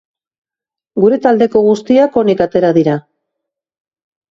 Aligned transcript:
Gure 1.03 1.19
taldeko 1.25 1.61
guztiak 1.67 2.19
onik 2.23 2.43
atera 2.49 2.73
dira. 2.81 2.99